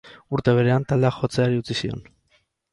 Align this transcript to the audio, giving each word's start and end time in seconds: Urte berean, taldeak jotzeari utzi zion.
Urte 0.37 0.55
berean, 0.59 0.87
taldeak 0.93 1.19
jotzeari 1.27 1.63
utzi 1.65 1.79
zion. 1.83 2.05